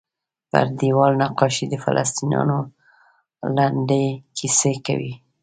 [0.51, 2.57] پر دیوال نقاشۍ د فلسطینیانو
[3.57, 4.05] لنډې
[4.37, 5.13] کیسې کوي.